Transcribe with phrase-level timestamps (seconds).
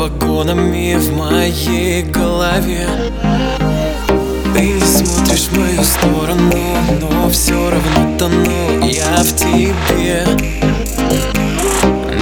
[0.00, 2.88] вагонами в моей голове.
[4.54, 6.52] Ты не смотришь в мою сторону,
[7.02, 10.24] но все равно тону я в тебе.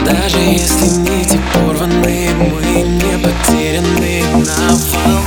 [0.05, 5.18] Даже если нити порваны, мы не потеряны на волне.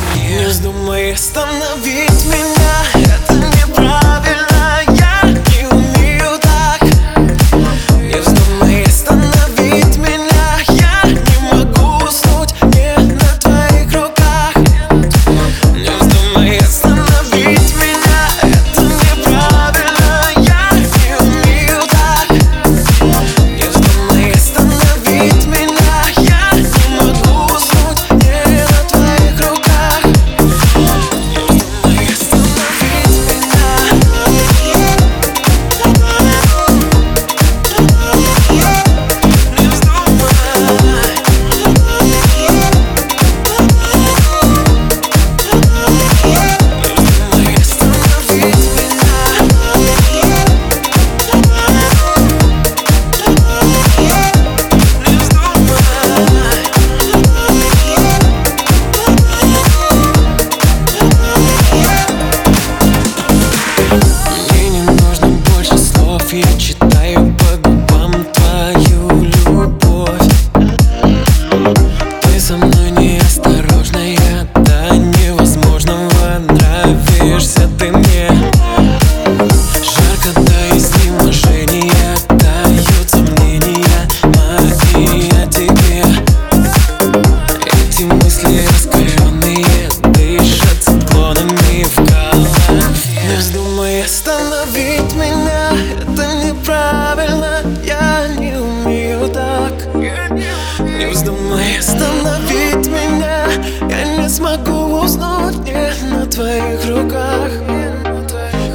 [106.31, 107.51] твоих руках.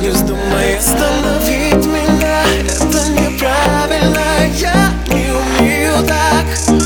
[0.01, 2.43] Не вздумай остановить меня.
[2.61, 4.21] Это неправильно,
[4.55, 6.86] я не умею так.